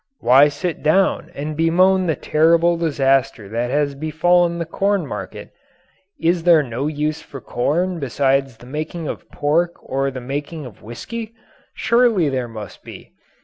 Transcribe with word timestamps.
Why 0.19 0.47
sit 0.47 0.81
down 0.81 1.29
and 1.35 1.55
bemoan 1.55 2.07
the 2.07 2.15
terrible 2.15 2.75
disaster 2.75 3.47
that 3.49 3.69
has 3.69 3.93
befallen 3.93 4.57
the 4.57 4.65
corn 4.65 5.05
market? 5.05 5.51
Is 6.19 6.41
there 6.41 6.63
no 6.63 6.87
use 6.87 7.21
for 7.21 7.39
corn 7.39 7.99
besides 7.99 8.57
the 8.57 8.65
making 8.65 9.07
of 9.07 9.29
pork 9.29 9.73
or 9.79 10.09
the 10.09 10.19
making 10.19 10.65
of 10.65 10.81
whisky? 10.81 11.35
Surely 11.75 12.29
there 12.29 12.47
must 12.47 12.83
be. 12.83 13.11